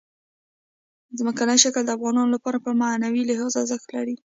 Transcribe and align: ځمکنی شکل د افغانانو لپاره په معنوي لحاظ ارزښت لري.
ځمکنی 1.19 1.57
شکل 1.63 1.83
د 1.85 1.89
افغانانو 1.97 2.33
لپاره 2.35 2.57
په 2.65 2.71
معنوي 2.81 3.23
لحاظ 3.29 3.53
ارزښت 3.61 3.87
لري. 3.95 4.15